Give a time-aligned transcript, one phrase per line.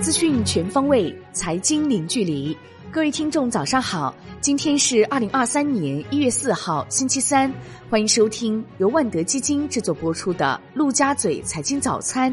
[0.00, 2.56] 资讯全方位，财经零距离。
[2.90, 4.14] 各位听众，早上好！
[4.40, 7.52] 今天是二零二三年一月四号，星期三。
[7.90, 12.32] 欢迎收听由万德基金制作播出的《陆家嘴财经早餐》。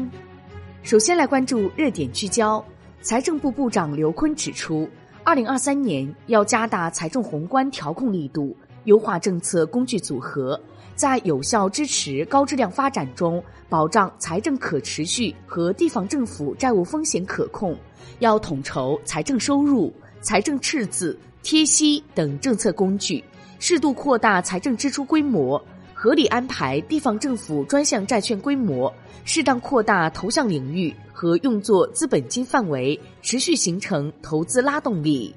[0.82, 2.64] 首先来关注热点聚焦。
[3.02, 4.88] 财政部部长刘昆指出，
[5.22, 10.58] 二零二三年要加大财政宏观调控力度，优化政策工具组合。
[10.98, 17.78] 在有效支持高质量发展中，保障财政可持续和地方政府债务风险可控，
[18.18, 23.22] 要统筹财政收入、财政赤字、贴息等政策工具，
[23.60, 25.64] 适度扩大财政支出规模，
[25.94, 28.92] 合理安排地方政府专项债券规模，
[29.24, 35.32] 适当扩大投向领域和用作资本金范围，持续形成投资拉动力。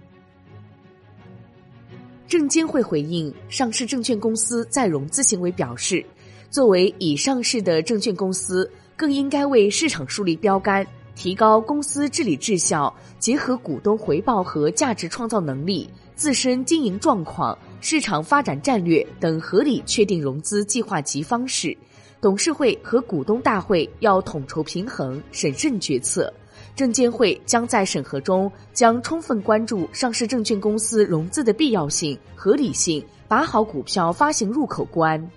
[2.31, 6.01] 证监会回应上市证券公司再融资行为表示，
[6.49, 21.77] 作为已上市的证券公司，更应该为市场树立标杆，提高公司治理质效，结合股东回报和价值创造能力、自身经营状况、市场发展战略等，合理确定融资计划及方式。
[22.21, 26.33] 董事会和股东大会要统筹平衡，审慎决策。
[26.75, 35.29] 证监会将在审核中将充分关注上市证券公司融资的必要性、合理性，把好股票发行入口关。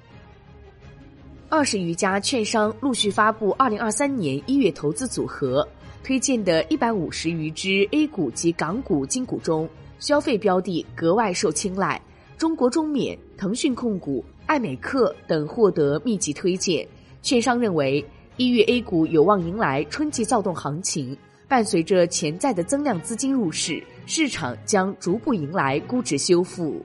[1.49, 5.67] 二十余家券商陆续发布二零二三年一月投资组合，
[6.03, 12.01] 推荐的一百五十余只 A 股及港股金股中，消费标的格外受青睐，
[12.39, 16.87] 中国中免、腾讯控股、爱美客等获得密集推荐。
[17.23, 18.05] 券商认为。
[18.37, 26.85] 一月 A 股有望迎来春季躁动行情，伴随着潜在的增量资金入市，市场将逐步迎来估值修复。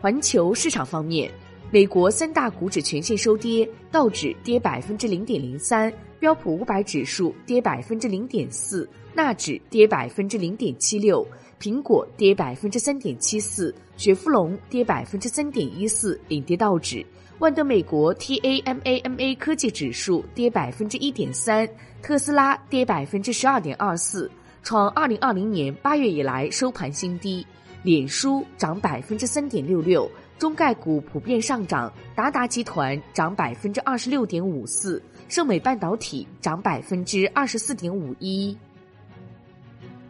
[0.00, 1.30] 环球市场方面，
[1.70, 11.26] 美国三大股指全线收跌，道指跌百分之零点零三，标普五百指数跌百分之零点四，纳指跌百分之零点七六，
[11.60, 17.04] 苹果跌百分之三点七四，雪佛龙跌百分之三点一四，领跌道指。
[17.40, 21.68] 万德美国 TAMAMA 科技指数跌百分之一点三，
[22.00, 24.30] 特斯拉跌百分之十二点二四，
[24.62, 27.44] 创二零二零年八月以来收盘新低。
[27.82, 38.56] 脸书涨百分之三点六六，中概股普遍上涨，达达集团涨百分之二十六点五四，盛美半导体涨百分之二十四点五一。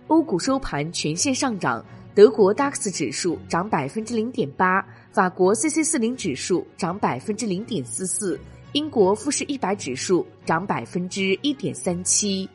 [0.09, 1.84] 欧股收盘全线上涨。
[2.15, 8.37] 德国 DAX 指数涨百分之零点八，法国 CC 四零指数涨百分之零点四四，
[8.73, 12.49] 英国富时一百指数涨百分之一点三七。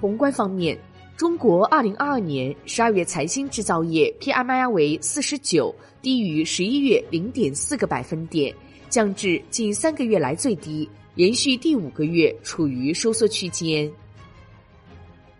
[0.00, 0.78] 宏观方面，
[1.16, 8.54] 中国二零二二年十二月财新制造业 PMI 为四十九，低于十一月零点四个百分点，
[8.88, 13.90] 降至近三个月来最低，连续第五个月处于收缩区间。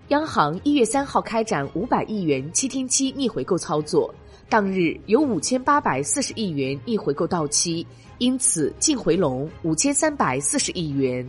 [0.09, 4.13] 央行一月三号开展五百亿元七天期逆回购操作，
[4.53, 7.87] 当日有五千八百四十亿元逆回购到期，
[8.19, 11.27] 因此净回笼五千三百四十亿元。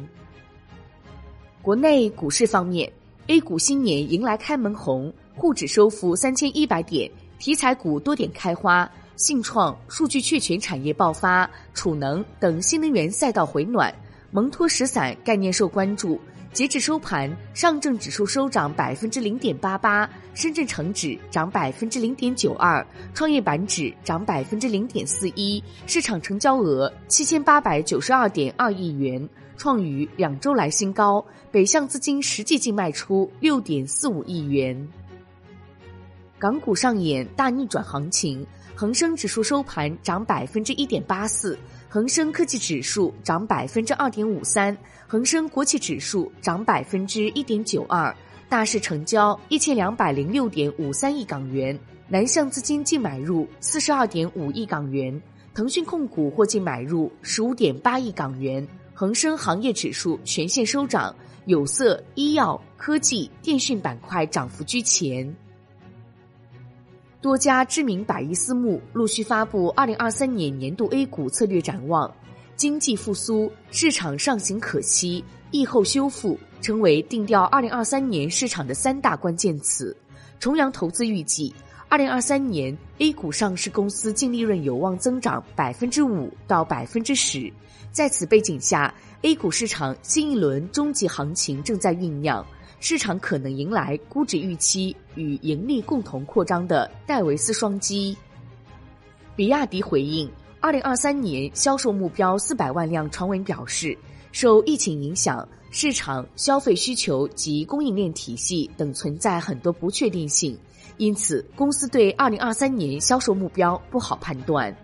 [1.62, 2.92] 国内股市方面
[3.28, 13.96] ，A 股新年迎来开门红，沪指收复三千一百点，题材股多点开花，信创、数据确权产业爆发，储能等新能源赛道回暖，
[14.32, 16.20] 蒙脱石散概念受关注。
[16.54, 29.28] 截至收盘，上证指数收涨百分之零点八八，深圳成指涨百分之零点九二，创业板指涨百分之零点四一，市场成交额七千八百九十二点二亿元，
[29.58, 31.26] 创于两周来新高。
[31.52, 34.88] 北向资金实际净卖出六点四五亿元。
[36.38, 41.58] 港股上演大逆转行情，恒生指数收盘涨百分之一点八四。
[41.94, 48.12] 恒生科技指数涨百分之二点五三，恒生国企指数涨百分之一点九二，
[48.50, 55.22] 大市成交一千两百零六点五三亿港元，南向资金净买入四十二点五亿港元，
[55.54, 61.16] 腾讯控股获净买入十五点八亿港元，恒生行业指数全线收涨，
[61.46, 65.32] 有色、医药、科技、电讯板块涨幅居前。
[67.24, 72.14] 多家知名百亿私募陆续发布二零二三年年度 A 股策略展望，
[72.58, 79.96] 经济复苏、市场上行可期、疫后修复成为定调二零二三年市场的三大关键词。
[80.38, 81.56] 重阳投资预计，
[81.88, 87.50] 二零二三年 A 股上市公司净利润有望增长百分之五到百分之十。
[87.94, 92.46] 在此背景下，A 股市场新一轮终极行情正在酝酿。
[92.86, 98.14] 市场可能迎来估值预期与盈利共同扩张的戴维斯双击。
[99.38, 103.98] 比亚迪回应二零二三年销售目标四百万辆传闻表示，
[104.34, 110.60] 受疫情影响，市场、消费需求及供应链体系等存在很多不确定性，
[110.98, 114.76] 因此公司对二零二三年销售目标不好判断。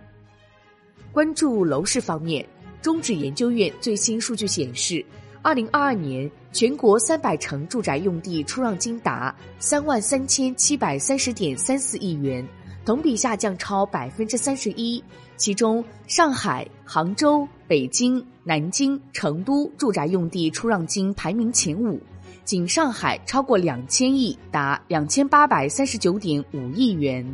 [1.12, 2.48] 关注楼市方面，
[2.80, 5.04] 中指研究院最新数据显示，
[5.42, 12.46] 二零二二年全国三百城住宅用地出让金达三万三千七百三十点三四亿元，
[12.84, 15.02] 同比下降超百分之三十一。
[15.36, 21.98] 其中，上海、杭州、北京、南京、成都住宅用地出让金排名前五，
[22.44, 27.26] 仅上海超过两千亿，达两千八百三十九点五亿元。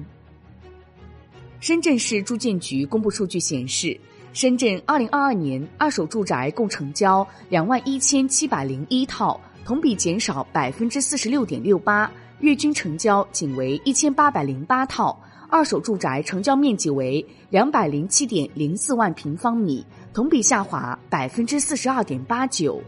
[1.59, 3.99] 深圳市住建局公布数据显示，
[4.37, 15.19] 深圳二零二二年二手住宅共成交两万一千七百零一套，同比减少百分之四十六点六八，月均成交仅为一千八百零八套。
[15.49, 22.83] 二手住宅成交面积为两百零七点零四万平方米，同比下滑百分之四十二点八九。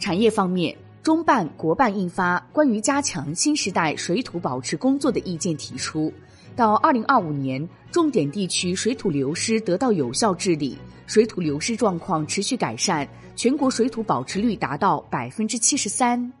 [0.00, 6.12] 产业方面，中办国办印发关于加强新时代水土保持工作的意见，提出，
[6.58, 10.76] 到二零二五年，重点地区水土流失得到有效治理，
[11.06, 13.06] 水土流失状况持续改善，
[13.36, 16.32] 全国水土保持率达到百分之七十三。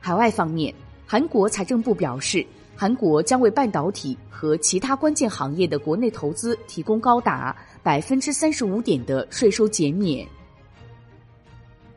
[0.00, 0.74] 海外方面，
[1.06, 2.44] 韩国财政部表示。
[2.76, 10.26] 韩国将为半导体和其他关键行业的国内投资提供高达百分之三十五点的税收减免。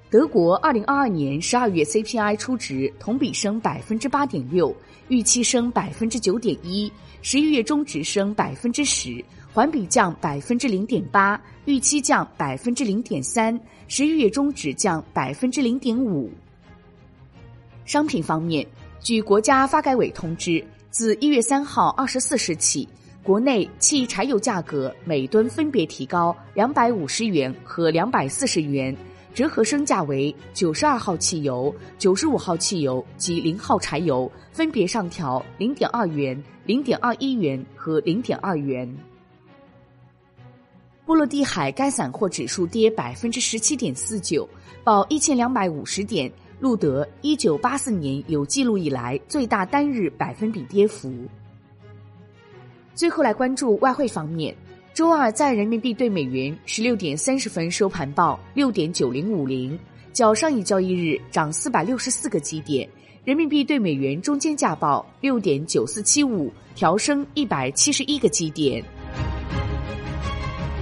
[0.10, 4.74] 德国二零二二年十二月 CPI 初值同比升百分之八点六，
[5.10, 6.90] 预期升百分之九点一；
[7.22, 9.22] 十一月中值升百分之十，
[9.52, 13.54] 环比降百分之零点八，预期降百分之零点三；
[13.90, 16.32] 十一月中值降百分之零点五。
[17.86, 18.66] 商品方面。
[19.00, 22.88] 据国家发改委通知，自一月三号二十四时起，
[23.24, 28.96] 国内汽柴油价格每吨分别提高两百五十元和两百四十元，
[29.34, 38.92] 折合升价为九十二号汽油、九十五号汽油及零号柴油分别上调零点二元、零点二一元和零点二元。
[41.06, 44.48] 波罗的海干散货指数跌百分之十七点四九，
[44.84, 46.32] 报一千两百五十点。
[46.60, 51.14] 录得一九八四年有记录以来最大单日百分比跌幅。
[52.96, 54.58] 最后来关注外汇方面，
[54.98, 59.78] 周二在人民币对美元十六点三十分收盘报六点九零五零，
[60.12, 62.90] 较上一交易日涨四百六十四个基点。
[63.24, 68.84] 人民币对美元中间价报六点九四七五，调升一百七十一个基点。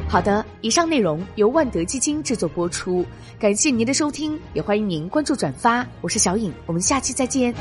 [0.08, 3.06] 好的，以上内容由万德基金制作播出，
[3.38, 5.86] 感谢您的收听，也欢迎您关注转发。
[6.00, 7.54] 我是小颖，我们下期再见。